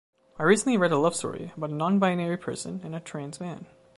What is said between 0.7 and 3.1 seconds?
read a love story about a non-binary person and a